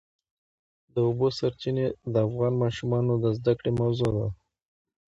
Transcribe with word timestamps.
د 0.93 0.95
اوبو 1.07 1.27
سرچینې 1.37 1.85
د 2.13 2.15
افغان 2.27 2.53
ماشومانو 2.63 3.13
د 3.23 3.25
زده 3.37 3.53
کړې 3.59 3.71
موضوع 3.79 4.11
ده. 4.17 4.27